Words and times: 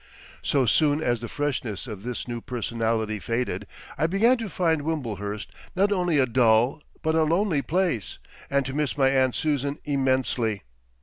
So 0.41 0.65
soon 0.65 0.99
as 0.99 1.21
the 1.21 1.27
freshness 1.29 1.85
of 1.85 2.01
this 2.01 2.27
new 2.27 2.41
personality 2.41 3.19
faded, 3.19 3.67
I 3.99 4.07
began 4.07 4.35
to 4.39 4.49
find 4.49 4.81
Wimblehurst 4.81 5.51
not 5.75 5.91
only 5.91 6.17
a 6.17 6.25
dull 6.25 6.81
but 7.03 7.13
a 7.13 7.21
lonely 7.21 7.61
place, 7.61 8.17
and 8.49 8.65
to 8.65 8.73
miss 8.73 8.97
my 8.97 9.09
aunt 9.11 9.35
Susan 9.35 9.77
immensely. 9.85 10.63